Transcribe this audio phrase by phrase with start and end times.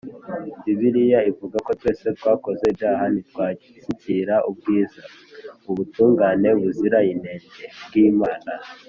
[0.63, 5.01] Bibiliya ivuga ko twese twakoze ibyaha ntitwashyikira ubwiza
[5.69, 8.51] (ubutungane buzira inenge) bw'Imana.